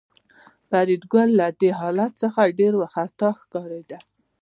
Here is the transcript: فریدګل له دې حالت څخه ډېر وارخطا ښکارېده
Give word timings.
فریدګل 0.69 1.29
له 1.39 1.47
دې 1.59 1.69
حالت 1.79 2.11
څخه 2.21 2.55
ډېر 2.59 2.73
وارخطا 2.77 3.29
ښکارېده 3.39 3.97